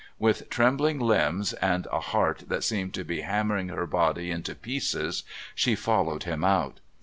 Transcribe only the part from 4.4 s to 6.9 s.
pieces she followed him out.